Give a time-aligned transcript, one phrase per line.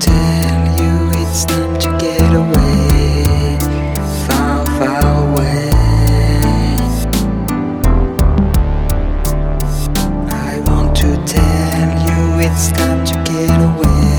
[0.00, 3.58] tell you it's time to get away,
[4.26, 5.70] far, far away.
[10.32, 14.09] I want to tell you it's time to get away.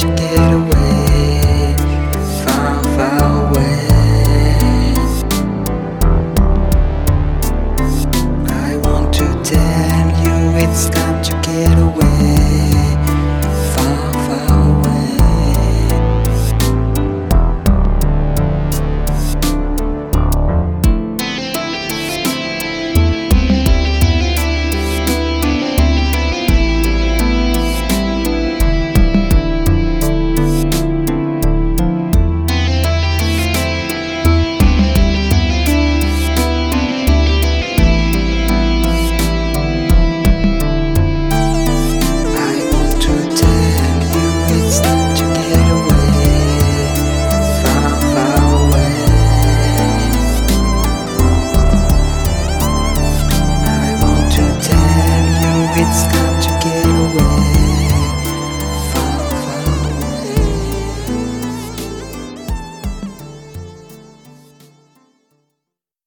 [0.00, 1.76] to get away,
[2.42, 4.94] far, far away.
[8.48, 12.29] I want to tell you it's time to get away.
[55.82, 56.19] it's